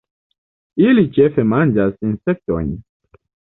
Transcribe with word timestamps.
Ili 0.85 1.03
ĉefe 1.17 1.45
manĝas 1.51 1.95
insektojn. 2.09 2.75